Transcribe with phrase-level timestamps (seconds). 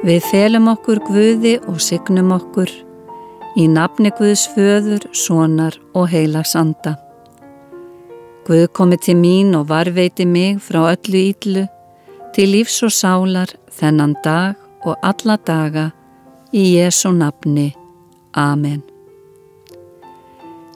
[0.00, 2.70] Við felum okkur Guði og signum okkur
[3.60, 6.94] í nafni Guðs föður, sonar og heilags anda.
[8.46, 11.66] Guð komi til mín og varveiti mig frá öllu íllu
[12.32, 14.56] til lífs og sálar þennan dag
[14.88, 15.90] og alla daga
[16.48, 17.68] í Jésu nafni.
[18.32, 18.80] Amen.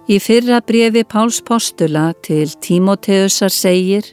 [0.04, 4.04] Í fyrra brefi Páls postula til Tímoteusar segir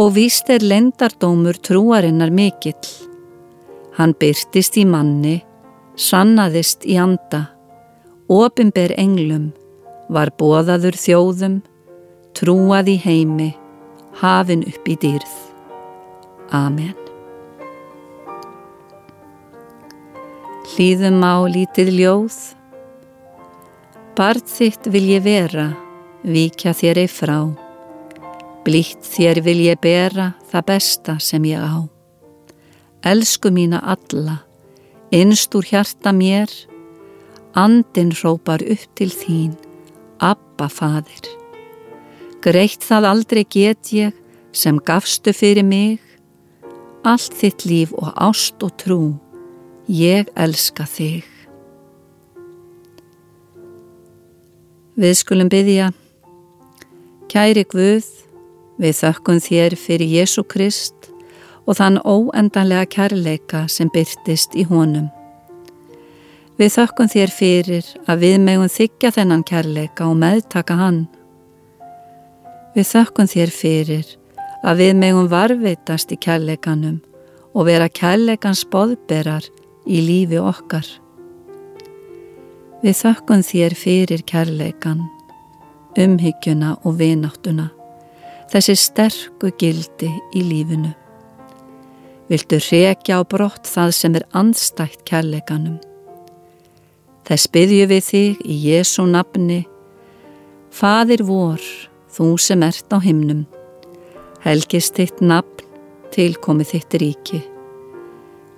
[0.00, 3.11] og víst er lendardómur trúarinnar mikill
[3.98, 5.42] Hann byrtist í manni,
[6.00, 7.44] sannaðist í anda,
[8.32, 9.50] ofinber englum,
[10.12, 11.60] var bóðaður þjóðum,
[12.36, 13.50] trúað í heimi,
[14.22, 15.36] hafin upp í dýrð.
[16.56, 16.96] Amen.
[20.72, 22.40] Hlýðum á lítið ljóð,
[24.16, 25.70] Bart þitt vil ég vera,
[26.20, 27.38] vikja þér ei frá,
[28.64, 31.91] blítt þér vil ég bera það besta sem ég á
[33.02, 34.38] elsku mína alla,
[35.10, 36.50] innst úr hjarta mér,
[37.54, 39.54] andin rópar upp til þín,
[40.22, 41.26] Abba fadir.
[42.42, 44.14] Greitt það aldrei get ég
[44.54, 45.98] sem gafstu fyrir mig,
[47.02, 49.00] allt þitt líf og ást og trú,
[49.90, 51.26] ég elska þig.
[54.94, 55.90] Við skulum byggja,
[57.32, 58.06] kæri Guð,
[58.78, 61.01] við þökkum þér fyrir Jésu Krist,
[61.66, 65.08] og þann óendanlega kærleika sem byrtist í honum.
[66.60, 71.00] Við þökkum þér fyrir að við megum þykja þennan kærleika og meðtaka hann.
[72.76, 74.12] Við þökkum þér fyrir
[74.62, 77.00] að við megum varveitast í kærleikanum
[77.52, 79.46] og vera kærleikans boðberar
[79.86, 80.86] í lífi okkar.
[82.82, 85.02] Við þökkum þér fyrir kærleikan,
[85.98, 87.68] umhyggjuna og vináttuna,
[88.50, 90.92] þessi sterku gildi í lífinu.
[92.32, 95.74] Viltu rekja á brott það sem er andstætt kærleikanum.
[97.28, 99.58] Þess byrju við þig í Jésu nafni,
[100.72, 101.60] Fadir vor,
[102.08, 103.44] þú sem ert á himnum,
[104.46, 105.68] helgist þitt nafn,
[106.16, 107.44] tilkomið þitt ríki.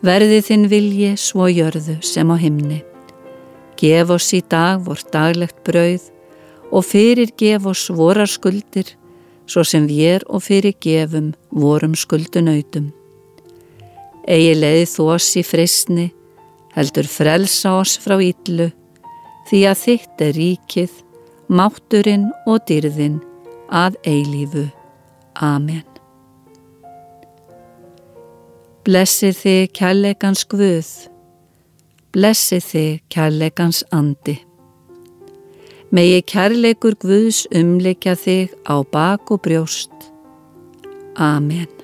[0.07, 2.85] Verði þinn vilji svo jörðu sem á himni.
[3.75, 6.13] Gef oss í dag vort daglegt brauð
[6.71, 8.87] og fyrir gef oss vorar skuldir,
[9.51, 12.93] svo sem við er og fyrir gefum vorum skuldunautum
[14.25, 16.07] Egi leiði þú oss í frisni,
[16.75, 18.71] heldur frelsa oss frá yllu,
[19.51, 20.95] því að þitt er ríkið,
[21.53, 23.19] mátturinn og dyrðin
[23.69, 24.65] að eilífu.
[25.45, 25.85] Amen.
[28.85, 30.89] Blessi þig kærleikans Guð,
[32.13, 34.39] blessi þig kærleikans andi.
[35.95, 39.93] Megi kærleikur Guðs umleikja þig á bak og brjóst.
[41.15, 41.84] Amen.